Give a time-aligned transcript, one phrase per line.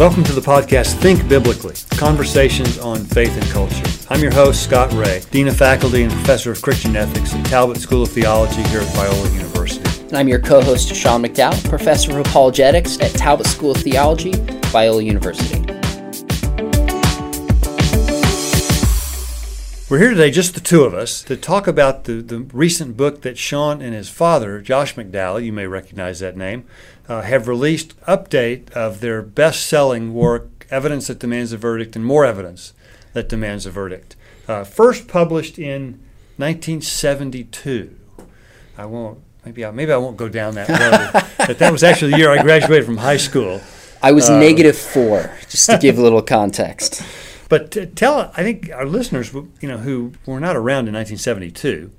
[0.00, 3.84] Welcome to the podcast Think Biblically Conversations on Faith and Culture.
[4.08, 7.76] I'm your host, Scott Rae, Dean of Faculty and Professor of Christian Ethics at Talbot
[7.76, 10.00] School of Theology here at Biola University.
[10.04, 14.32] And I'm your co host, Sean McDowell, Professor of Apologetics at Talbot School of Theology,
[14.72, 15.60] Biola University.
[19.90, 23.22] We're here today, just the two of us, to talk about the, the recent book
[23.22, 26.64] that Sean and his father, Josh McDowell, you may recognize that name,
[27.10, 32.24] uh, have released update of their best-selling work, Evidence That Demands a Verdict and More
[32.24, 32.72] Evidence
[33.14, 34.14] That Demands a Verdict.
[34.46, 35.98] Uh, first published in
[36.36, 37.96] 1972.
[38.78, 42.12] I won't, maybe I, maybe I won't go down that road, but that was actually
[42.12, 43.60] the year I graduated from high school.
[44.00, 47.02] I was uh, negative four, just to give a little context.
[47.48, 51.90] But tell, I think our listeners, you know, who were not around in 1972,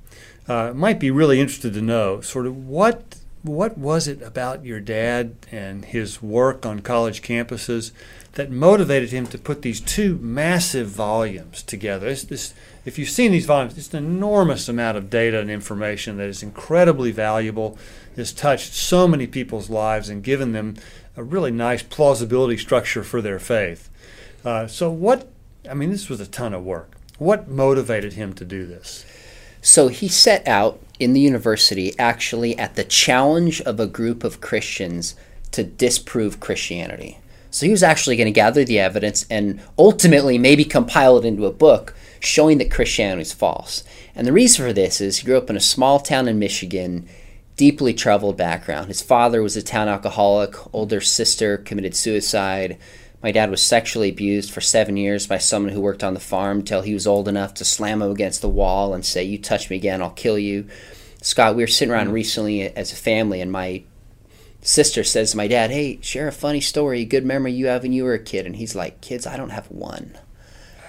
[0.48, 4.80] uh, might be really interested to know sort of what what was it about your
[4.80, 7.90] dad and his work on college campuses
[8.32, 12.08] that motivated him to put these two massive volumes together?
[12.08, 16.16] It's this, if you've seen these volumes, it's an enormous amount of data and information
[16.18, 17.76] that is incredibly valuable,
[18.16, 20.76] has touched so many people's lives and given them
[21.16, 23.90] a really nice plausibility structure for their faith.
[24.44, 25.28] Uh, so, what
[25.68, 26.96] I mean, this was a ton of work.
[27.18, 29.04] What motivated him to do this?
[29.60, 34.40] So he set out in the university actually at the challenge of a group of
[34.40, 35.14] Christians
[35.50, 37.18] to disprove Christianity.
[37.50, 41.44] So he was actually going to gather the evidence and ultimately maybe compile it into
[41.44, 43.84] a book showing that Christianity is false.
[44.14, 47.06] And the reason for this is he grew up in a small town in Michigan,
[47.56, 48.88] deeply troubled background.
[48.88, 52.78] His father was a town alcoholic, older sister committed suicide.
[53.22, 56.58] My dad was sexually abused for seven years by someone who worked on the farm
[56.58, 59.70] until he was old enough to slam him against the wall and say, You touch
[59.70, 60.66] me again, I'll kill you.
[61.22, 62.14] Scott, we were sitting around mm-hmm.
[62.14, 63.84] recently as a family, and my
[64.60, 67.82] sister says to my dad, Hey, share a funny story, a good memory you have
[67.82, 68.44] when you were a kid.
[68.44, 70.18] And he's like, Kids, I don't have one.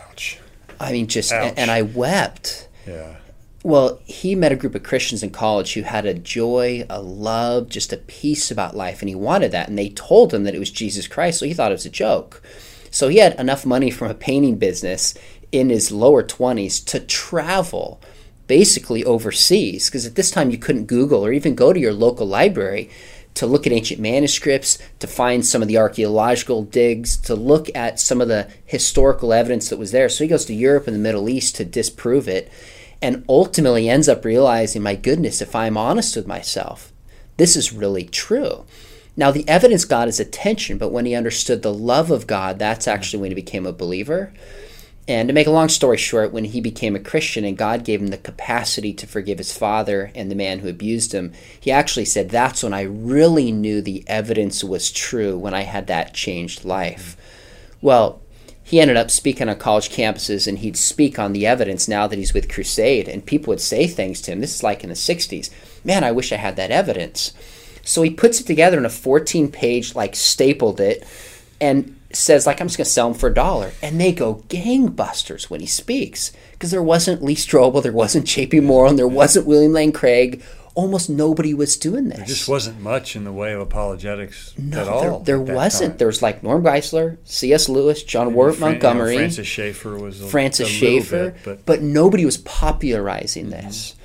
[0.08, 0.40] Ouch.
[0.80, 2.68] I mean, just, and I wept.
[2.88, 3.18] Yeah.
[3.66, 7.70] Well, he met a group of Christians in college who had a joy, a love,
[7.70, 9.70] just a peace about life, and he wanted that.
[9.70, 11.90] And they told him that it was Jesus Christ, so he thought it was a
[11.90, 12.44] joke.
[12.92, 15.14] So he had enough money from a painting business
[15.54, 18.02] in his lower 20s to travel
[18.48, 22.28] basically overseas, because at this time you couldn't Google or even go to your local
[22.28, 22.90] library
[23.36, 28.00] to look at ancient manuscripts, to find some of the archaeological digs, to look at
[28.00, 30.10] some of the historical evidence that was there.
[30.10, 32.52] So he goes to Europe and the Middle East to disprove it
[33.04, 36.94] and ultimately ends up realizing, my goodness, if I'm honest with myself,
[37.36, 38.64] this is really true.
[39.18, 42.88] Now, the evidence got his attention, but when he understood the love of God, that's
[42.88, 44.32] actually when he became a believer.
[45.06, 48.00] And to make a long story short, when he became a Christian and God gave
[48.02, 52.06] him the capacity to forgive his father and the man who abused him, he actually
[52.06, 56.64] said, That's when I really knew the evidence was true, when I had that changed
[56.64, 57.18] life.
[57.82, 58.22] Well,
[58.74, 62.18] he ended up speaking on college campuses and he'd speak on the evidence now that
[62.18, 63.08] he's with Crusade.
[63.08, 64.40] And people would say things to him.
[64.40, 65.52] This is like in the 60s.
[65.86, 67.34] Man, I wish I had that evidence.
[67.84, 71.06] So he puts it together in a 14 page, like stapled it,
[71.62, 73.74] and says, like, I'm just going to sell them for a dollar.
[73.84, 76.32] And they go gangbusters when he speaks.
[76.54, 78.62] Because there wasn't Lee Strobel, there wasn't J.P.
[78.62, 80.42] Moreland, there wasn't William Lane Craig
[80.76, 82.18] almost nobody was doing this.
[82.18, 85.20] There just wasn't much in the way of apologetics no, at all.
[85.20, 85.92] There, there wasn't.
[85.92, 85.98] Time.
[85.98, 87.70] There was like Norm Geisler, C.S.
[87.70, 91.40] Lewis, John Warwick Fran- Montgomery, you know, Francis Schaeffer was a, Francis a Schaeffer, bit,
[91.44, 93.68] but, but, nobody was popularizing mm-hmm.
[93.68, 93.96] this.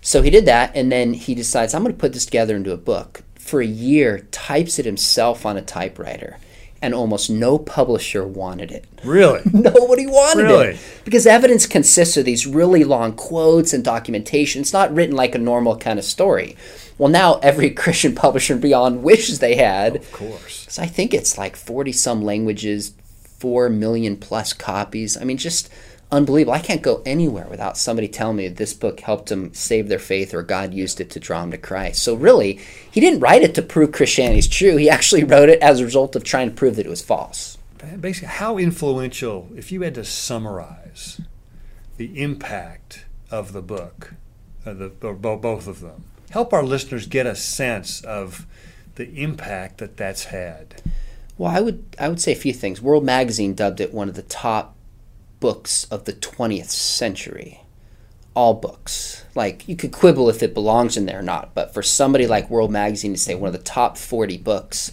[0.00, 2.72] So he did that, and then he decides I'm going to put this together into
[2.72, 3.22] a book.
[3.38, 6.36] For a year, types it himself on a typewriter
[6.80, 8.84] and almost no publisher wanted it.
[9.04, 9.42] Really?
[9.52, 10.66] Nobody wanted really?
[10.68, 10.80] it.
[11.04, 14.62] Because evidence consists of these really long quotes and documentation.
[14.62, 16.56] It's not written like a normal kind of story.
[16.96, 19.96] Well, now every Christian publisher beyond wishes they had.
[19.96, 20.66] Of course.
[20.68, 22.92] So I think it's like 40 some languages,
[23.38, 25.16] 4 million plus copies.
[25.16, 25.68] I mean, just
[26.10, 26.54] unbelievable.
[26.54, 29.98] I can't go anywhere without somebody telling me that this book helped them save their
[29.98, 32.02] faith or God used it to draw them to Christ.
[32.02, 32.60] So really,
[32.90, 34.76] he didn't write it to prove Christianity is true.
[34.76, 37.58] He actually wrote it as a result of trying to prove that it was false.
[38.00, 41.20] Basically, how influential, if you had to summarize
[41.96, 44.14] the impact of the book,
[44.66, 48.46] uh, the, or both of them, help our listeners get a sense of
[48.96, 50.82] the impact that that's had.
[51.36, 52.82] Well, I would I would say a few things.
[52.82, 54.74] World Magazine dubbed it one of the top
[55.40, 57.62] books of the 20th century.
[58.34, 59.24] All books.
[59.34, 62.50] Like, you could quibble if it belongs in there or not, but for somebody like
[62.50, 64.92] World Magazine to say one of the top 40 books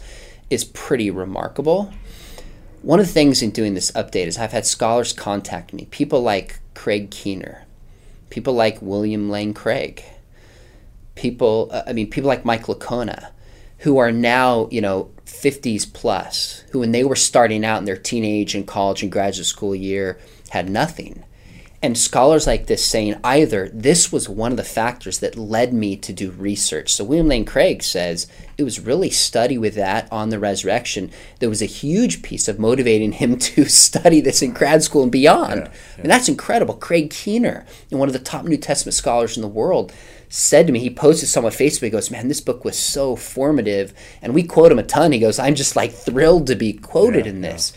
[0.50, 1.94] is pretty remarkable.
[2.82, 6.22] One of the things in doing this update is I've had scholars contact me, people
[6.22, 7.66] like Craig Keener,
[8.30, 10.04] people like William Lane Craig,
[11.16, 13.32] people, uh, I mean, people like Mike Licona,
[13.80, 17.98] who are now, you know, 50s plus, who when they were starting out in their
[17.98, 20.20] teenage and college and graduate school year
[20.56, 21.26] had nothing.
[21.82, 25.98] And scholars like this saying either this was one of the factors that led me
[25.98, 26.94] to do research.
[26.94, 28.26] So William Lane Craig says
[28.58, 32.58] it was really study with that on the resurrection that was a huge piece of
[32.58, 35.62] motivating him to study this in grad school and beyond.
[35.62, 36.02] Yeah, yeah.
[36.02, 36.76] And that's incredible.
[36.76, 39.94] Craig Keener, one of the top New Testament scholars in the world,
[40.30, 43.16] said to me, he posted some on Facebook, he goes, Man, this book was so
[43.16, 43.94] formative.
[44.22, 45.12] And we quote him a ton.
[45.12, 47.74] He goes, I'm just like thrilled to be quoted yeah, in this.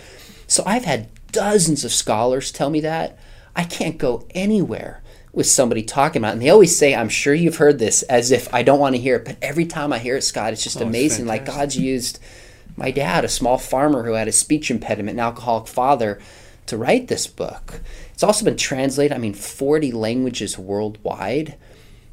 [0.47, 3.19] So I've had dozens of scholars tell me that.
[3.55, 5.03] I can't go anywhere
[5.33, 6.33] with somebody talking about it.
[6.35, 9.01] And they always say, I'm sure you've heard this, as if I don't want to
[9.01, 9.25] hear it.
[9.25, 11.27] But every time I hear it, Scott, it's just oh, amazing.
[11.27, 12.19] Like God's used
[12.77, 16.21] my dad, a small farmer who had a speech impediment, an alcoholic father,
[16.67, 17.81] to write this book.
[18.13, 21.57] It's also been translated, I mean, 40 languages worldwide.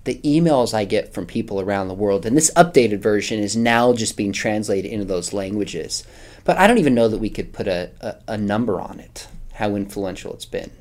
[0.04, 3.92] The emails I get from people around the world, and this updated version is now
[3.94, 6.04] just being translated into those languages.
[6.46, 9.28] But I don't even know that we could put a, a, a number on it,
[9.54, 10.72] how influential it's been.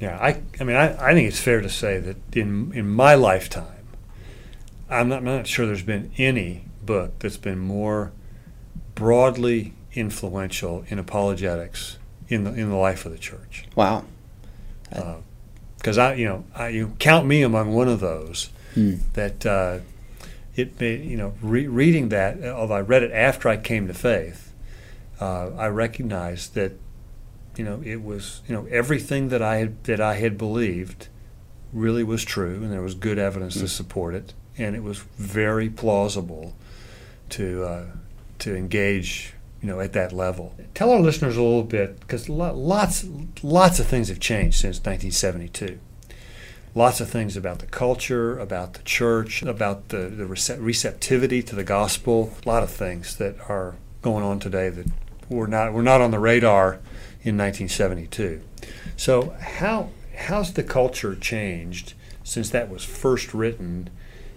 [0.00, 3.14] Yeah, I, I mean, I, I think it's fair to say that in in my
[3.14, 3.86] lifetime,
[4.88, 8.12] I'm not, I'm not sure there's been any book that's been more
[8.94, 13.66] broadly influential in apologetics in the in the life of the church.
[13.76, 14.04] Wow.
[15.76, 18.94] Because uh, I, you know, I, you count me among one of those hmm.
[19.12, 19.80] that uh,
[20.56, 24.49] it, you know, re- reading that, although I read it after I came to faith,
[25.20, 26.72] uh, I recognized that
[27.56, 31.08] you know, it was you know everything that I had that I had believed
[31.72, 33.66] really was true, and there was good evidence mm-hmm.
[33.66, 33.76] to mm.
[33.76, 36.54] support it, and it was very plausible
[37.30, 37.86] to uh,
[38.40, 40.54] to engage you know at that level.
[40.74, 43.04] Tell our listeners a little bit because lots
[43.42, 45.78] lots of things have changed since 1972.
[46.72, 51.64] Lots of things about the culture, about the church, about the, the receptivity to the
[51.64, 52.32] gospel.
[52.46, 54.86] A lot of things that are going on today that
[55.30, 56.74] were not were not on the radar
[57.22, 58.42] in 1972.
[58.96, 63.88] So how how's the culture changed since that was first written,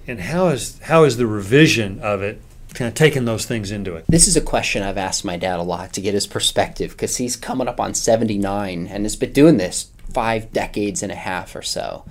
[0.08, 2.40] and how is how is the revision of it
[2.74, 4.06] kind of taking those things into it?
[4.08, 7.18] This is a question I've asked my dad a lot to get his perspective because
[7.18, 11.56] he's coming up on 79 and has been doing this five decades and a half
[11.56, 12.06] or so.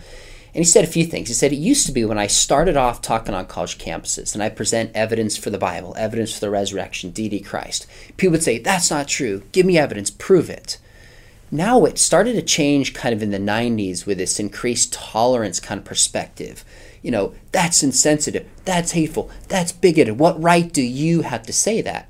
[0.55, 1.29] And he said a few things.
[1.29, 4.43] He said, It used to be when I started off talking on college campuses and
[4.43, 8.59] I present evidence for the Bible, evidence for the resurrection, deity Christ, people would say,
[8.59, 9.43] That's not true.
[9.53, 10.11] Give me evidence.
[10.11, 10.79] Prove it.
[11.51, 15.79] Now it started to change kind of in the 90s with this increased tolerance kind
[15.79, 16.65] of perspective.
[17.03, 18.49] You know, that's insensitive.
[18.65, 19.31] That's hateful.
[19.49, 20.19] That's bigoted.
[20.19, 22.09] What right do you have to say that?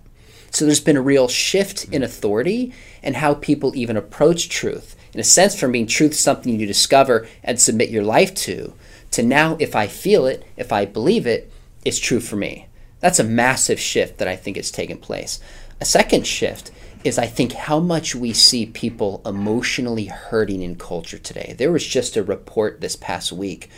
[0.50, 5.20] So there's been a real shift in authority and how people even approach truth in
[5.20, 8.72] a sense, from being truth something you discover and submit your life to,
[9.10, 11.52] to now, if I feel it, if I believe it,
[11.84, 12.66] it's true for me.
[13.00, 15.38] That's a massive shift that I think has taken place.
[15.80, 16.70] A second shift
[17.04, 21.54] is I think how much we see people emotionally hurting in culture today.
[21.58, 23.68] There was just a report this past week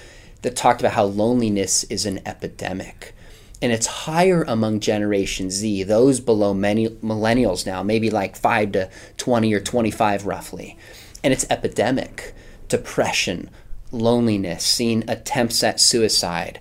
[0.42, 3.14] that talked about how loneliness is an epidemic.
[3.62, 8.90] And it's higher among Generation Z, those below many millennials now, maybe like 5 to
[9.16, 10.78] 20 or 25 roughly
[11.24, 12.34] and it's epidemic.
[12.68, 13.50] Depression,
[13.90, 16.60] loneliness, seeing attempts at suicide.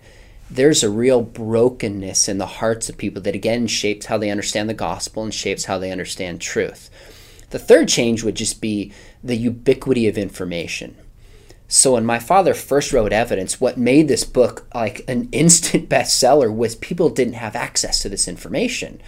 [0.50, 4.70] There's a real brokenness in the hearts of people that again shapes how they understand
[4.70, 6.90] the gospel and shapes how they understand truth.
[7.50, 8.92] The third change would just be
[9.24, 10.96] the ubiquity of information.
[11.68, 16.54] So when my father first wrote evidence, what made this book like an instant bestseller
[16.56, 19.02] was people didn't have access to this information.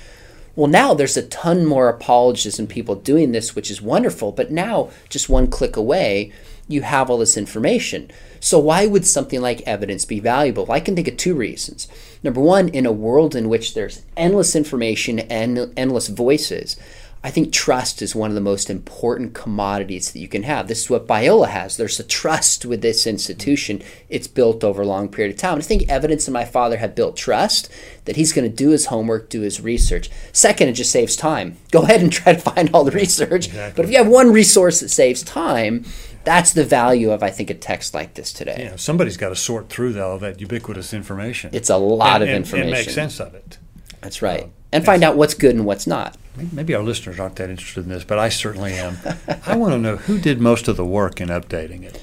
[0.55, 4.31] Well, now there's a ton more apologists and people doing this, which is wonderful.
[4.31, 6.31] But now, just one click away,
[6.67, 8.09] you have all this information.
[8.39, 10.71] So, why would something like evidence be valuable?
[10.71, 11.87] I can think of two reasons.
[12.23, 16.77] Number one, in a world in which there's endless information and endless voices,
[17.25, 20.67] I think trust is one of the most important commodities that you can have.
[20.67, 21.75] This is what Biola has.
[21.75, 23.81] There's a trust with this institution.
[24.09, 25.53] It's built over a long period of time.
[25.53, 27.67] And I think evidence and my father have built trust
[28.05, 30.11] that he's going to do his homework, do his research.
[30.33, 31.57] Second, it just saves time.
[31.71, 33.47] Go ahead and try to find all the research.
[33.47, 33.75] Exactly.
[33.75, 35.83] But if you have one resource that saves time,
[36.25, 38.67] that's the value of I think a text like this today.
[38.69, 41.49] Yeah, somebody's got to sort through all that ubiquitous information.
[41.53, 42.69] It's a lot and, of information.
[42.69, 43.57] And make sense of it.
[44.01, 44.43] That's right.
[44.43, 46.17] Uh, and find out what's good and what's not.
[46.51, 48.97] Maybe our listeners aren't that interested in this, but I certainly am.
[49.45, 52.01] I want to know who did most of the work in updating it.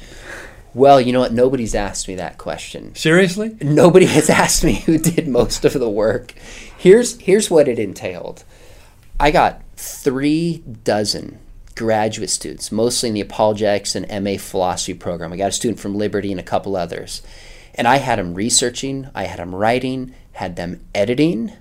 [0.75, 1.33] Well, you know what?
[1.33, 2.95] Nobody's asked me that question.
[2.95, 3.57] Seriously?
[3.61, 6.33] Nobody has asked me who did most of the work.
[6.77, 8.45] Here's here's what it entailed.
[9.21, 11.39] I got three dozen
[11.75, 15.33] graduate students, mostly in the apologetics and MA philosophy program.
[15.33, 17.23] I got a student from Liberty and a couple others.
[17.75, 21.53] And I had them researching, I had them writing, had them editing,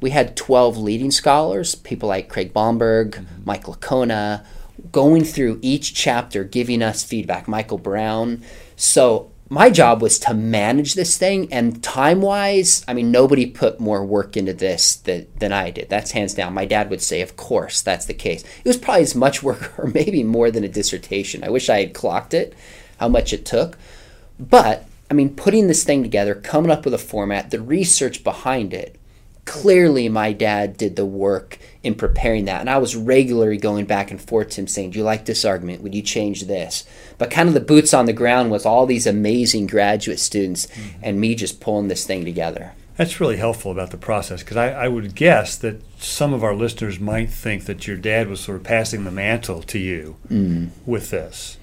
[0.00, 3.42] we had 12 leading scholars, people like Craig Blomberg, mm-hmm.
[3.44, 4.44] Mike Licona,
[4.92, 8.42] going through each chapter, giving us feedback, Michael Brown.
[8.76, 13.78] So my job was to manage this thing and time wise i mean nobody put
[13.78, 15.88] more work into this than, than i did.
[15.88, 16.52] That's hands down.
[16.52, 18.42] My dad would say of course that's the case.
[18.42, 21.44] It was probably as much work or maybe more than a dissertation.
[21.44, 22.54] I wish i had clocked it
[22.98, 23.78] how much it took.
[24.38, 28.74] But i mean putting this thing together coming up with a format the research behind
[28.74, 28.98] it
[29.46, 32.60] clearly my dad did the work in preparing that.
[32.60, 35.44] And I was regularly going back and forth to him saying, Do you like this
[35.44, 35.82] argument?
[35.82, 36.84] Would you change this?
[37.16, 40.98] But kind of the boots on the ground was all these amazing graduate students mm-hmm.
[41.00, 42.72] and me just pulling this thing together.
[42.96, 46.54] That's really helpful about the process because I, I, would guess that some of our
[46.54, 50.70] listeners might think that your dad was sort of passing the mantle to you mm.
[50.86, 51.58] with this.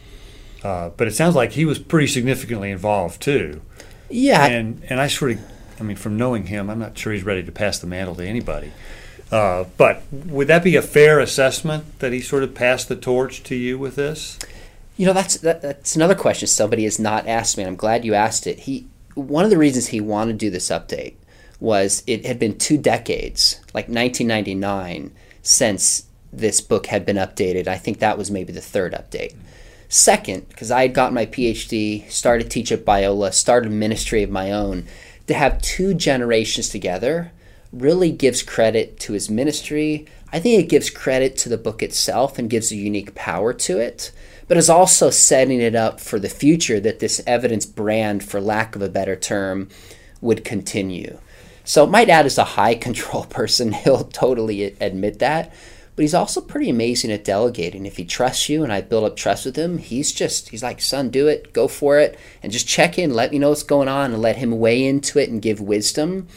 [0.63, 3.61] Uh, but it sounds like he was pretty significantly involved too.
[4.11, 4.45] Yeah.
[4.45, 7.43] And, and I sort of I mean, from knowing him, I'm not sure he's ready
[7.43, 8.71] to pass the mantle to anybody.
[9.31, 13.41] Uh, but would that be a fair assessment that he sort of passed the torch
[13.43, 14.37] to you with this?
[14.95, 18.05] You know, that's that, that's another question somebody has not asked me, and I'm glad
[18.05, 18.59] you asked it.
[18.59, 21.15] He one of the reasons he wanted to do this update
[21.59, 25.11] was it had been two decades, like 1999,
[25.41, 27.67] since this book had been updated.
[27.67, 29.33] I think that was maybe the third update.
[29.87, 34.51] Second, because I had gotten my PhD, started teach at Biola, started ministry of my
[34.51, 34.85] own
[35.27, 37.31] to have two generations together
[37.71, 40.05] really gives credit to his ministry.
[40.31, 43.79] I think it gives credit to the book itself and gives a unique power to
[43.79, 44.11] it,
[44.47, 48.75] but is also setting it up for the future that this evidence brand, for lack
[48.75, 49.69] of a better term,
[50.21, 51.17] would continue.
[51.65, 53.71] So, my dad is a high control person.
[53.71, 55.53] He'll totally admit that
[55.95, 57.85] but he's also pretty amazing at delegating.
[57.85, 60.81] If he trusts you and I build up trust with him, he's just, he's like,
[60.81, 63.88] son, do it, go for it, and just check in, let me know what's going
[63.88, 66.27] on, and let him weigh into it and give wisdom.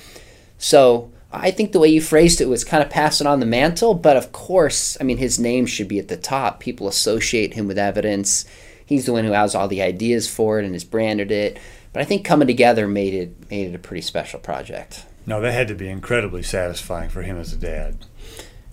[0.58, 3.94] So I think the way you phrased it was kind of passing on the mantle,
[3.94, 6.60] but of course, I mean, his name should be at the top.
[6.60, 8.44] People associate him with evidence.
[8.84, 11.58] He's the one who has all the ideas for it and has branded it.
[11.92, 15.04] But I think coming together made it made it a pretty special project.
[15.24, 18.04] No, that had to be incredibly satisfying for him as a dad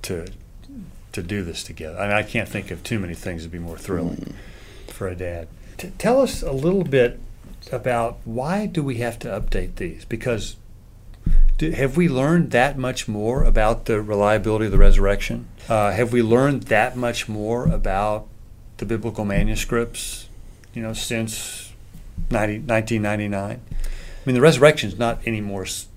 [0.04, 0.28] to
[1.14, 1.98] to do this together.
[1.98, 4.36] I mean, I can't think of too many things that'd be more thrilling
[4.88, 4.92] mm.
[4.92, 5.48] for a dad.
[5.78, 7.20] T- tell us a little bit
[7.72, 10.06] about why do we have to update these?
[10.06, 10.58] Because
[11.58, 15.48] do, have we learned that much more about the reliability of the resurrection?
[15.70, 18.28] Uh, have we learned that much more about
[18.78, 20.28] the biblical manuscripts?
[20.74, 21.72] You know, since
[22.32, 23.62] 90, 1999.
[23.62, 23.80] I
[24.26, 25.88] mean, the resurrection is not any more s-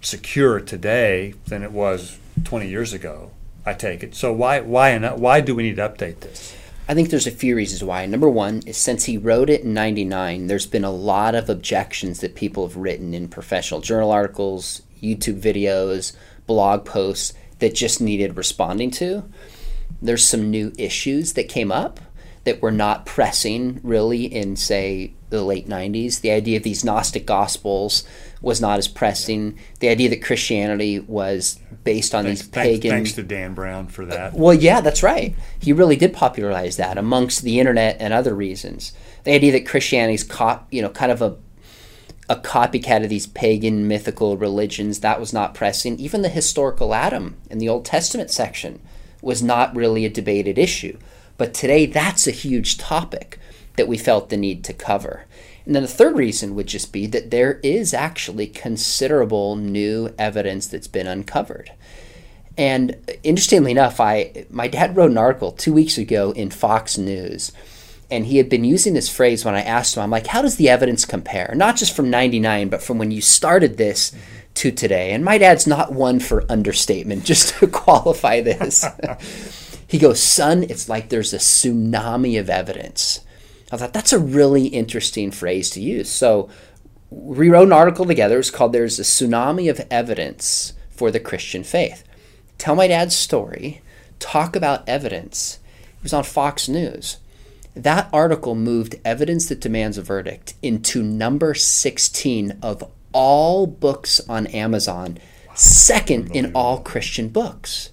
[0.00, 3.30] secure today than it was 20 years ago.
[3.68, 4.14] I take it.
[4.14, 6.56] So why why why do we need to update this?
[6.88, 8.06] I think there's a few reasons why.
[8.06, 12.20] Number one is since he wrote it in 99, there's been a lot of objections
[12.20, 18.38] that people have written in professional journal articles, YouTube videos, blog posts that just needed
[18.38, 19.28] responding to.
[20.00, 22.00] There's some new issues that came up
[22.44, 26.22] that were not pressing really in, say, the late 90s.
[26.22, 28.04] The idea of these Gnostic Gospels
[28.40, 29.58] was not as pressing.
[29.80, 32.90] The idea that Christianity was based on thanks, these pagan.
[32.90, 34.34] Thanks to Dan Brown for that.
[34.34, 35.34] well, yeah, that's right.
[35.58, 38.92] He really did popularize that amongst the internet and other reasons.
[39.24, 41.36] The idea that Christianity's cop, you know, kind of a
[42.28, 45.98] a copycat of these pagan mythical religions that was not pressing.
[45.98, 48.80] Even the historical Adam in the Old Testament section
[49.22, 50.98] was not really a debated issue.
[51.38, 53.38] But today, that's a huge topic
[53.76, 55.24] that we felt the need to cover.
[55.68, 60.66] And then the third reason would just be that there is actually considerable new evidence
[60.66, 61.72] that's been uncovered.
[62.56, 67.52] And interestingly enough, I my dad wrote an article two weeks ago in Fox News,
[68.10, 70.56] and he had been using this phrase when I asked him, I'm like, how does
[70.56, 71.52] the evidence compare?
[71.54, 74.12] Not just from 99, but from when you started this
[74.54, 75.12] to today.
[75.12, 78.86] And my dad's not one for understatement, just to qualify this.
[79.86, 83.17] he goes, son, it's like there's a tsunami of evidence.
[83.70, 86.08] I thought that's a really interesting phrase to use.
[86.08, 86.48] So
[87.10, 88.38] we wrote an article together.
[88.38, 92.04] It's called There's a Tsunami of Evidence for the Christian Faith.
[92.56, 93.82] Tell my dad's story,
[94.18, 95.58] talk about evidence.
[95.98, 97.18] It was on Fox News.
[97.74, 104.48] That article moved Evidence That Demands a Verdict into number 16 of all books on
[104.48, 105.18] Amazon,
[105.54, 107.90] second in all Christian books.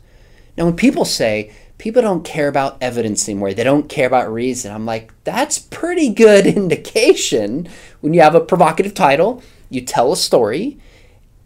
[0.57, 1.51] Now, when people say,
[1.85, 3.53] people don't care about evidence anymore.
[3.53, 4.71] They don't care about reason.
[4.71, 7.69] I'm like, that's pretty good indication
[8.01, 10.79] when you have a provocative title, you tell a story,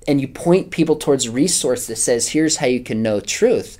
[0.07, 3.79] and you point people towards a resource that says, here's how you can know truth.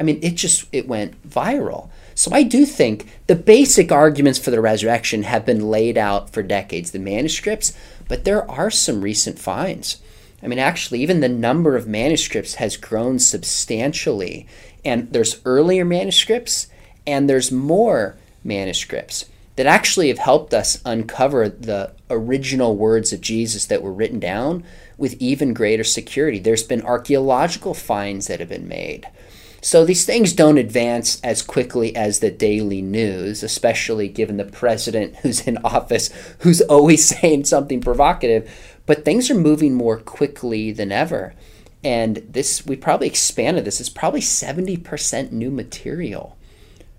[0.00, 1.90] I mean, it just it went viral.
[2.16, 6.42] So I do think the basic arguments for the resurrection have been laid out for
[6.42, 7.72] decades, the manuscripts,
[8.08, 10.00] but there are some recent finds.
[10.42, 14.46] I mean, actually, even the number of manuscripts has grown substantially.
[14.84, 16.68] And there's earlier manuscripts
[17.06, 23.66] and there's more manuscripts that actually have helped us uncover the original words of Jesus
[23.66, 24.64] that were written down
[24.96, 26.38] with even greater security.
[26.38, 29.06] There's been archaeological finds that have been made.
[29.62, 35.16] So these things don't advance as quickly as the daily news, especially given the president
[35.22, 38.50] who's in office who's always saying something provocative.
[38.90, 41.34] But things are moving more quickly than ever.
[41.84, 43.78] And this, we probably expanded this.
[43.78, 46.36] It's probably 70% new material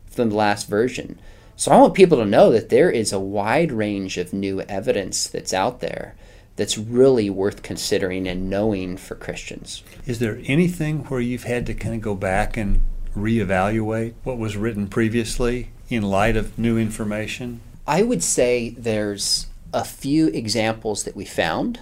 [0.05, 1.19] from the last version.
[1.57, 5.27] So I want people to know that there is a wide range of new evidence
[5.27, 6.15] that's out there
[6.55, 9.83] that's really worth considering and knowing for Christians.
[10.05, 12.79] Is there anything where you've had to kind of go back and
[13.17, 17.60] reevaluate what was written previously in light of new information?
[17.86, 21.80] I would say there's a few examples that we found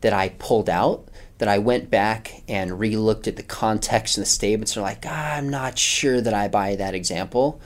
[0.00, 4.28] that I pulled out that I went back and re-looked at the context and the
[4.28, 7.60] statements are like, ah, I'm not sure that I buy that example.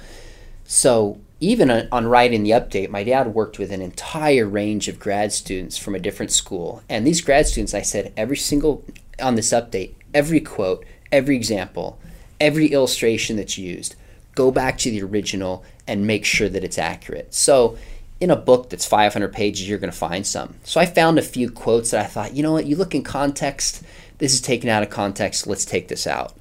[0.64, 5.32] So even on writing the update, my dad worked with an entire range of grad
[5.32, 6.82] students from a different school.
[6.88, 8.84] And these grad students, I said, every single,
[9.20, 11.98] on this update, every quote, every example,
[12.38, 13.96] every illustration that's used,
[14.34, 17.34] go back to the original and make sure that it's accurate.
[17.34, 17.76] So
[18.22, 20.54] in a book that's 500 pages, you're going to find some.
[20.62, 23.02] So I found a few quotes that I thought, you know what, you look in
[23.02, 23.82] context,
[24.18, 26.32] this is taken out of context, let's take this out.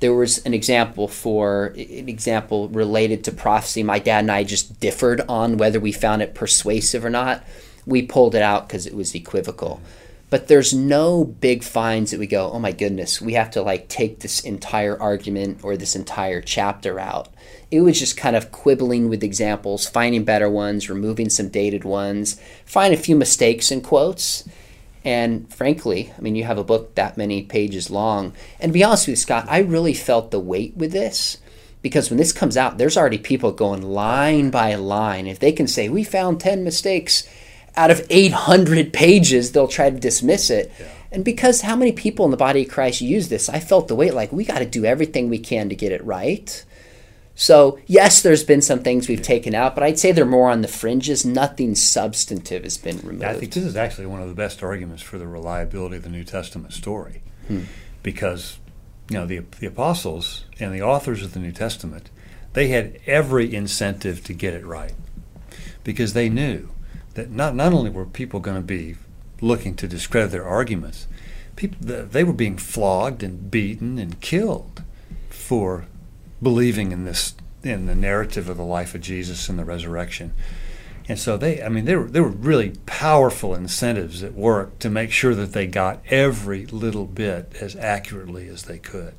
[0.00, 3.84] There was an example for an example related to prophecy.
[3.84, 7.44] My dad and I just differed on whether we found it persuasive or not.
[7.86, 9.80] We pulled it out because it was equivocal.
[10.30, 13.88] But there's no big finds that we go, oh my goodness, we have to like
[13.88, 17.28] take this entire argument or this entire chapter out
[17.70, 22.40] it was just kind of quibbling with examples, finding better ones, removing some dated ones,
[22.64, 24.48] find a few mistakes in quotes.
[25.04, 28.34] And frankly, I mean, you have a book that many pages long.
[28.58, 31.38] And to be honest with you, Scott, I really felt the weight with this
[31.80, 35.26] because when this comes out, there's already people going line by line.
[35.26, 37.26] If they can say, we found 10 mistakes
[37.76, 40.72] out of 800 pages, they'll try to dismiss it.
[40.78, 40.86] Yeah.
[41.12, 43.96] And because how many people in the body of Christ use this, I felt the
[43.96, 46.64] weight like we got to do everything we can to get it right.
[47.34, 50.60] So, yes, there's been some things we've taken out, but I'd say they're more on
[50.60, 51.24] the fringes.
[51.24, 53.24] Nothing substantive has been removed.
[53.24, 56.10] I think this is actually one of the best arguments for the reliability of the
[56.10, 57.22] New Testament story.
[57.48, 57.62] Hmm.
[58.02, 58.58] Because,
[59.08, 62.10] you know, the, the apostles and the authors of the New Testament,
[62.52, 64.94] they had every incentive to get it right.
[65.82, 66.68] Because they knew
[67.14, 68.96] that not, not only were people going to be
[69.40, 71.06] looking to discredit their arguments,
[71.56, 74.82] people, they were being flogged and beaten and killed
[75.28, 75.86] for
[76.42, 80.32] believing in this in the narrative of the life of Jesus and the resurrection.
[81.08, 84.88] And so they, I mean, there were, there were really powerful incentives at work to
[84.88, 89.14] make sure that they got every little bit as accurately as they could.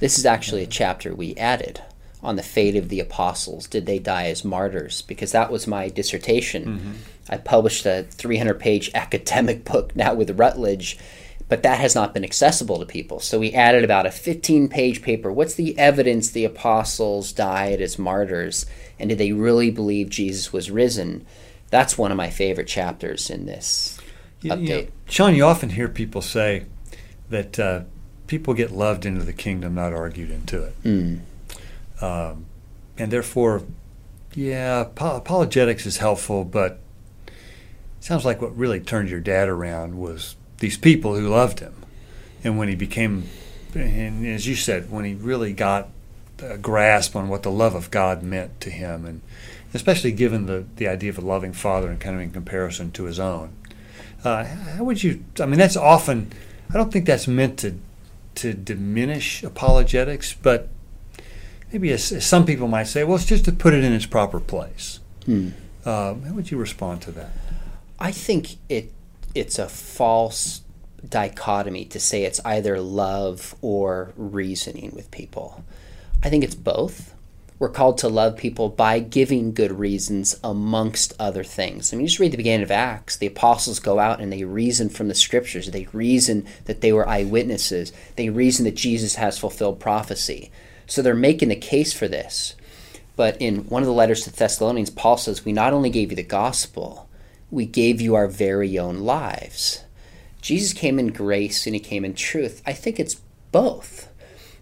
[0.00, 1.82] This is actually a chapter we added
[2.22, 3.66] on the fate of the apostles.
[3.66, 5.02] Did they die as martyrs?
[5.02, 6.64] Because that was my dissertation.
[6.64, 6.92] Mm-hmm.
[7.30, 10.98] I published a 300 page academic book now with Routledge
[11.48, 13.20] but that has not been accessible to people.
[13.20, 15.32] So we added about a 15 page paper.
[15.32, 18.66] What's the evidence the apostles died as martyrs?
[18.98, 21.26] And did they really believe Jesus was risen?
[21.70, 23.98] That's one of my favorite chapters in this
[24.42, 24.68] you, update.
[24.68, 26.66] You know, Sean, you often hear people say
[27.30, 27.82] that uh,
[28.26, 30.82] people get loved into the kingdom, not argued into it.
[30.82, 31.20] Mm.
[32.00, 32.46] Um,
[32.96, 33.62] and therefore,
[34.34, 36.80] yeah, apologetics is helpful, but
[37.26, 37.34] it
[38.04, 41.74] sounds like what really turned your dad around was these people who loved him.
[42.44, 43.28] And when he became,
[43.74, 45.88] and as you said, when he really got
[46.40, 49.20] a grasp on what the love of God meant to him, and
[49.74, 53.04] especially given the, the idea of a loving father and kind of in comparison to
[53.04, 53.50] his own.
[54.24, 55.24] Uh, how would you?
[55.40, 56.32] I mean, that's often.
[56.70, 57.78] I don't think that's meant to
[58.36, 60.68] to diminish apologetics, but
[61.72, 64.06] maybe as, as some people might say, well, it's just to put it in its
[64.06, 65.00] proper place.
[65.24, 65.50] Hmm.
[65.84, 67.30] Um, how would you respond to that?
[67.98, 68.92] I think it
[69.34, 70.62] it's a false
[71.06, 75.64] dichotomy to say it's either love or reasoning with people.
[76.22, 77.14] I think it's both.
[77.58, 81.92] We're called to love people by giving good reasons amongst other things.
[81.92, 83.16] I mean, you just read the beginning of Acts.
[83.16, 85.70] The apostles go out and they reason from the scriptures.
[85.70, 87.92] They reason that they were eyewitnesses.
[88.14, 90.52] They reason that Jesus has fulfilled prophecy.
[90.88, 92.56] So they're making the case for this.
[93.14, 96.16] But in one of the letters to Thessalonians, Paul says, We not only gave you
[96.16, 97.08] the gospel,
[97.50, 99.84] we gave you our very own lives.
[100.40, 102.62] Jesus came in grace and he came in truth.
[102.66, 103.20] I think it's
[103.52, 104.08] both.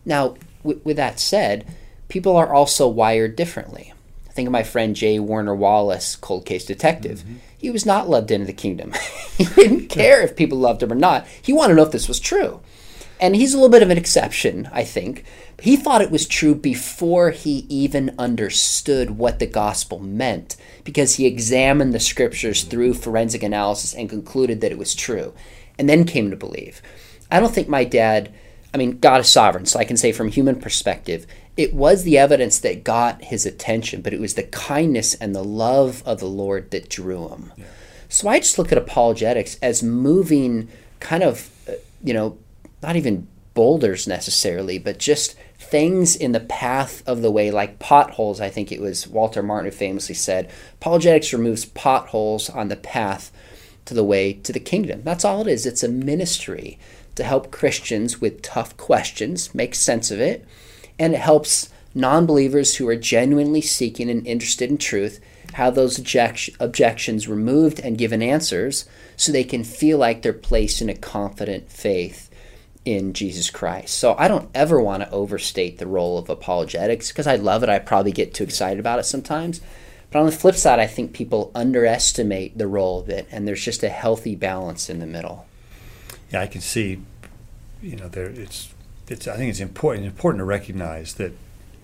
[0.05, 1.67] Now, with, with that said,
[2.09, 3.93] people are also wired differently.
[4.31, 5.19] think of my friend J.
[5.19, 7.21] Warner Wallace, cold case detective.
[7.21, 7.35] Mm-hmm.
[7.59, 8.93] He was not loved into the kingdom.
[9.37, 11.27] he didn't care if people loved him or not.
[11.43, 12.61] He wanted to know if this was true.
[13.21, 15.25] And he's a little bit of an exception, I think.
[15.61, 21.27] He thought it was true before he even understood what the gospel meant because he
[21.27, 25.33] examined the scriptures through forensic analysis and concluded that it was true
[25.79, 26.83] and then came to believe.
[27.31, 28.33] I don't think my dad,
[28.75, 32.19] I mean, God is sovereign, so I can say from human perspective, it was the
[32.19, 36.27] evidence that got his attention, but it was the kindness and the love of the
[36.27, 37.53] Lord that drew him.
[37.57, 37.65] Yeah.
[38.09, 40.69] So I just look at apologetics as moving
[41.01, 41.73] kind of, uh,
[42.05, 42.39] you know,
[42.83, 48.41] not even boulders necessarily, but just things in the path of the way, like potholes.
[48.41, 53.33] I think it was Walter Martin who famously said, Apologetics removes potholes on the path
[53.87, 55.03] to the way to the kingdom.
[55.05, 55.67] That's all it is.
[55.67, 56.79] It's a ministry
[57.15, 60.47] to help Christians with tough questions make sense of it
[60.99, 65.21] and it helps non believers who are genuinely seeking and interested in truth
[65.55, 68.85] have those object- objections removed and given answers
[69.17, 72.26] so they can feel like they're placed in a confident faith
[72.87, 73.99] in Jesus Christ.
[73.99, 77.69] So I don't ever want to overstate the role of apologetics because I love it.
[77.69, 79.61] I probably get too excited about it sometimes.
[80.11, 83.63] But on the flip side, I think people underestimate the role of it, and there's
[83.63, 85.47] just a healthy balance in the middle.
[86.31, 87.03] Yeah, I can see.
[87.83, 88.73] You know, there it's
[89.09, 91.33] it's I think it's important important to recognize that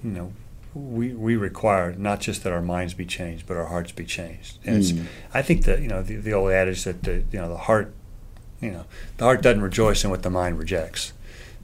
[0.05, 0.33] you know
[0.73, 4.59] we we require not just that our minds be changed, but our hearts be changed.
[4.65, 4.79] And mm.
[4.79, 7.59] it's I think that you know the, the old adage that the you know the
[7.59, 7.93] heart
[8.63, 8.87] you know
[9.19, 11.13] the heart doesn't rejoice in what the mind rejects.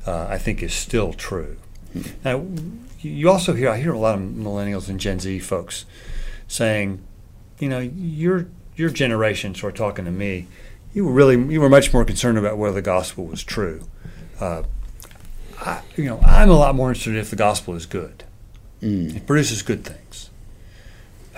[0.06, 1.56] Uh, I think is still true.
[2.24, 2.46] Now
[3.00, 5.86] you also hear I hear a lot of millennials and Gen Z folks
[6.46, 7.02] saying,
[7.58, 10.46] you know, your your generation, sort of talking to me,
[10.92, 13.84] you were really you were much more concerned about whether the gospel was true.
[14.40, 14.64] Uh,
[15.60, 18.24] I, you know, I'm a lot more interested if the gospel is good.
[18.82, 19.16] Mm.
[19.16, 20.30] It produces good things.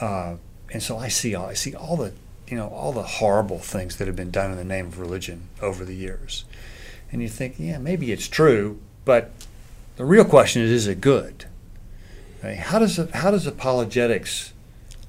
[0.00, 0.36] Uh,
[0.72, 2.12] and so I see all, I see all the
[2.50, 5.48] you know all the horrible things that have been done in the name of religion
[5.62, 6.44] over the years,
[7.12, 9.30] and you think, yeah, maybe it's true, but
[9.96, 11.44] the real question is, is it good?
[12.42, 14.52] Mean, how does how does apologetics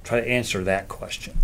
[0.03, 1.37] try to answer that question?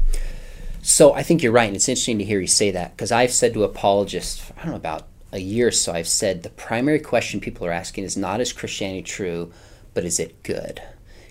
[0.82, 3.34] So I think you're right, and it's interesting to hear you say that because I've
[3.34, 7.00] said to apologists, I don't know about a year or so, I've said the primary
[7.00, 9.52] question people are asking is not is Christianity true,
[9.94, 10.82] but is it good?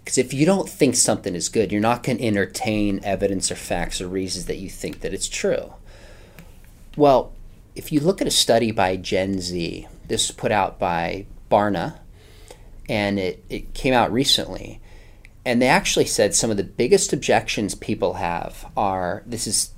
[0.06, 3.56] Because if you don't think something is good, you're not going to entertain evidence or
[3.56, 5.74] facts or reasons that you think that it's true.
[6.96, 7.32] Well,
[7.74, 11.98] if you look at a study by Gen Z, this was put out by Barna,
[12.88, 14.80] and it, it came out recently,
[15.44, 19.72] and they actually said some of the biggest objections people have are this is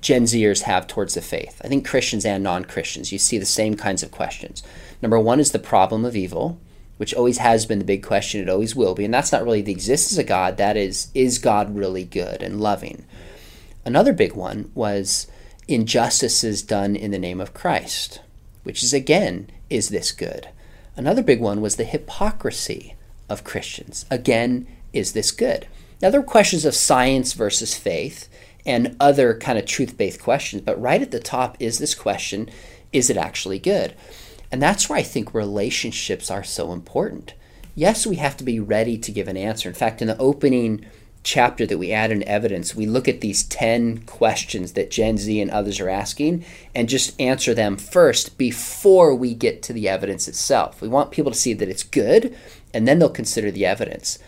[0.00, 1.60] Gen Zers have towards the faith.
[1.62, 4.62] I think Christians and non Christians, you see the same kinds of questions.
[5.02, 6.58] Number one is the problem of evil,
[6.96, 9.04] which always has been the big question, it always will be.
[9.04, 12.60] And that's not really the existence of God, that is, is God really good and
[12.60, 13.04] loving?
[13.84, 15.26] Another big one was
[15.68, 18.20] injustices done in the name of Christ,
[18.62, 20.48] which is again, is this good?
[20.96, 22.94] Another big one was the hypocrisy
[23.28, 24.06] of Christians.
[24.10, 25.66] Again, is this good?
[26.00, 28.28] Now, there are questions of science versus faith
[28.64, 30.62] and other kind of truth based questions.
[30.62, 32.50] But right at the top is this question
[32.92, 33.94] is it actually good?
[34.50, 37.34] And that's where I think relationships are so important.
[37.74, 39.68] Yes, we have to be ready to give an answer.
[39.68, 40.86] In fact, in the opening
[41.22, 45.40] chapter that we add in evidence, we look at these 10 questions that Gen Z
[45.40, 50.28] and others are asking and just answer them first before we get to the evidence
[50.28, 50.80] itself.
[50.80, 52.34] We want people to see that it's good
[52.72, 54.20] and then they'll consider the evidence.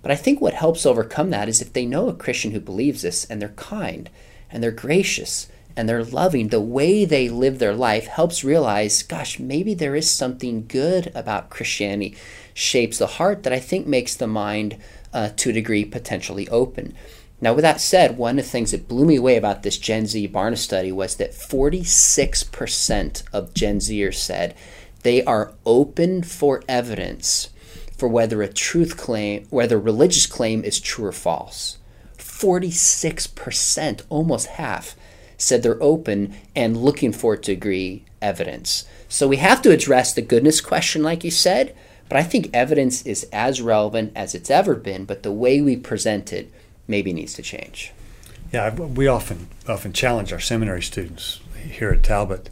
[0.00, 3.02] But I think what helps overcome that is if they know a Christian who believes
[3.02, 4.08] this and they're kind
[4.50, 9.38] and they're gracious and they're loving, the way they live their life helps realize, gosh,
[9.38, 12.16] maybe there is something good about Christianity,
[12.52, 14.76] shapes the heart that I think makes the mind
[15.12, 16.94] uh, to a degree potentially open.
[17.40, 20.06] Now, with that said, one of the things that blew me away about this Gen
[20.06, 24.54] Z Barna study was that 46% of Gen Zers said
[25.02, 27.50] they are open for evidence
[27.98, 31.78] for whether a truth claim, whether a religious claim is true or false.
[32.18, 34.96] 46%, almost half,
[35.36, 38.84] said they're open and looking for degree evidence.
[39.08, 41.74] So we have to address the goodness question, like you said,
[42.08, 45.76] but I think evidence is as relevant as it's ever been, but the way we
[45.76, 46.52] present it
[46.86, 47.92] maybe needs to change.
[48.52, 52.50] Yeah, we often often challenge our seminary students here at Talbot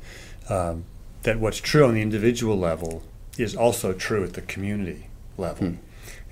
[0.48, 0.84] um,
[1.22, 3.02] that what's true on the individual level
[3.38, 5.68] is also true at the community level.
[5.68, 5.76] Hmm.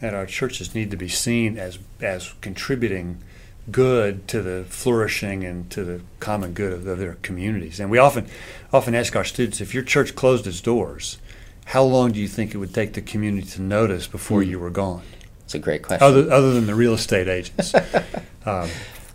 [0.02, 3.22] And our churches need to be seen as as contributing
[3.70, 7.80] good to the flourishing and to the common good of, of their communities.
[7.80, 8.26] And we often
[8.72, 11.18] often ask our students if your church closed its doors,
[11.66, 14.50] how long do you think it would take the community to notice before hmm.
[14.50, 15.02] you were gone?
[15.44, 16.06] It's a great question.
[16.06, 17.74] Other, other than the real estate agents.
[18.44, 18.68] um,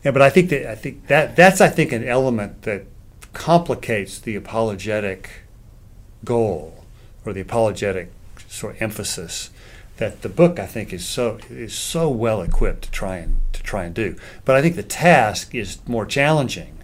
[0.03, 2.85] yeah, but I think that I think that that's I think an element that
[3.33, 5.29] complicates the apologetic
[6.23, 6.85] goal
[7.25, 8.11] or the apologetic
[8.47, 9.49] sort of emphasis
[9.97, 13.63] that the book I think is so is so well equipped to try and to
[13.63, 14.15] try and do.
[14.43, 16.75] But I think the task is more challenging.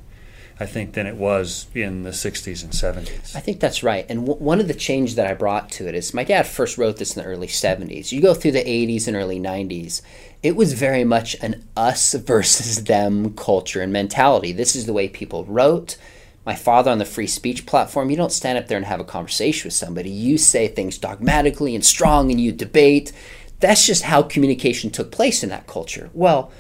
[0.60, 3.36] I think than it was in the 60s and 70s.
[3.36, 4.06] I think that's right.
[4.08, 6.78] And w- one of the changes that I brought to it is my dad first
[6.78, 8.12] wrote this in the early 70s.
[8.12, 10.04] You go through the 80s and early 90s,
[10.44, 14.52] it was very much an us versus them culture and mentality.
[14.52, 15.98] This is the way people wrote.
[16.46, 19.06] My father on the free speech platform, you don't stand up there and have a
[19.06, 20.10] conversation with somebody.
[20.10, 23.12] You say things dogmatically and strong and you debate.
[23.60, 26.10] That's just how communication took place in that culture.
[26.14, 26.52] Well,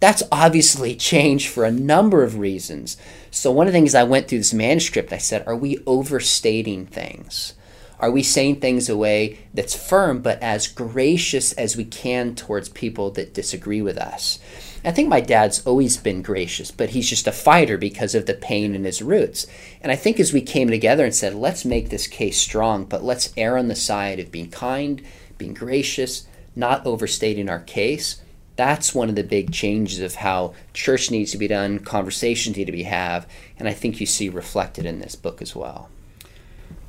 [0.00, 2.96] that's obviously changed for a number of reasons.
[3.30, 6.86] So, one of the things I went through this manuscript, I said, are we overstating
[6.86, 7.54] things?
[8.00, 12.70] Are we saying things a way that's firm but as gracious as we can towards
[12.70, 14.38] people that disagree with us?
[14.84, 18.34] I think my dad's always been gracious, but he's just a fighter because of the
[18.34, 19.46] pain in his roots.
[19.82, 23.04] And I think as we came together and said, let's make this case strong, but
[23.04, 25.02] let's err on the side of being kind,
[25.36, 28.22] being gracious, not overstating our case
[28.60, 32.66] that's one of the big changes of how church needs to be done, conversations need
[32.66, 33.26] to be have,
[33.58, 35.88] and I think you see reflected in this book as well.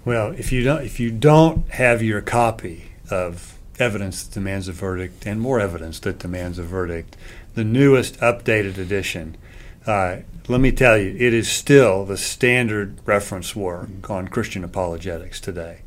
[0.03, 4.73] Well, if you don't if you don't have your copy of evidence that demands a
[4.73, 7.15] verdict and more evidence that demands a verdict,
[7.53, 9.37] the newest updated edition,
[9.85, 14.11] uh, let me tell you, it is still the standard reference work mm-hmm.
[14.11, 15.79] on Christian apologetics today.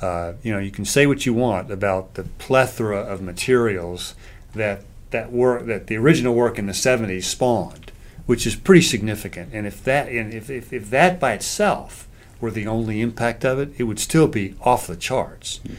[0.00, 4.14] Uh, you know, you can say what you want about the plethora of materials
[4.54, 7.92] that that work that the original work in the 70s spawned,
[8.26, 9.50] which is pretty significant.
[9.52, 12.08] And if that and if, if, if that by itself
[12.40, 15.60] were the only impact of it, it would still be off the charts.
[15.60, 15.74] Mm-hmm.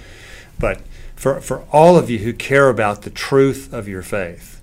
[0.60, 0.82] But
[1.16, 4.62] for, for all of you who care about the truth of your faith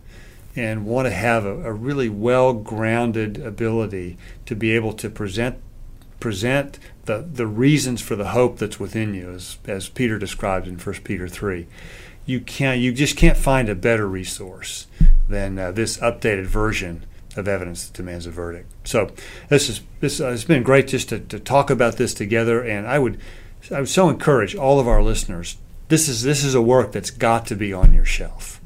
[0.57, 5.59] and want to have a, a really well grounded ability to be able to present
[6.19, 10.77] present the, the reasons for the hope that's within you, as, as Peter describes in
[10.77, 11.67] 1 Peter 3
[12.31, 14.87] you can't you just can't find a better resource
[15.29, 17.05] than uh, this updated version
[17.37, 18.71] of evidence that demands a verdict.
[18.85, 19.11] So
[19.49, 22.87] this is this uh, it's been great just to, to talk about this together, and
[22.87, 23.19] I would
[23.71, 25.57] I would so encourage all of our listeners.
[25.89, 28.60] This is this is a work that's got to be on your shelf.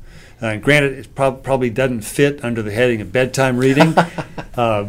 [0.45, 3.95] Uh, granted, it prob- probably doesn't fit under the heading of bedtime reading,
[4.59, 4.87] uh,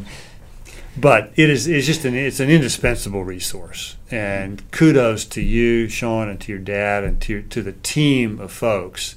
[0.97, 3.95] but it is it's just an it's an indispensable resource.
[4.11, 8.51] And kudos to you, Sean, and to your dad, and to to the team of
[8.51, 9.15] folks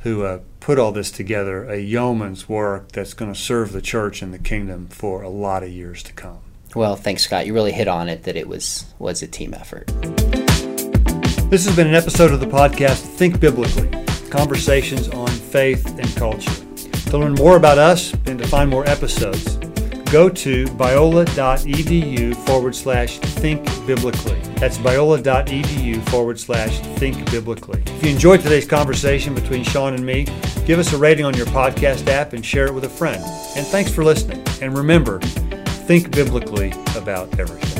[0.00, 1.64] who uh, put all this together.
[1.64, 5.62] A yeoman's work that's going to serve the church and the kingdom for a lot
[5.62, 6.40] of years to come.
[6.74, 7.46] Well, thanks, Scott.
[7.46, 9.86] You really hit on it that it was was a team effort.
[11.48, 16.54] This has been an episode of the podcast Think Biblically: Conversations on Faith and Culture.
[17.10, 19.58] To learn more about us and to find more episodes
[20.10, 24.40] go to biola.edu forward slash think biblically.
[24.56, 27.82] That's biola.edu forward slash think biblically.
[27.86, 30.24] If you enjoyed today's conversation between Sean and me,
[30.66, 33.22] give us a rating on your podcast app and share it with a friend.
[33.56, 34.44] And thanks for listening.
[34.60, 37.79] And remember, think biblically about everything.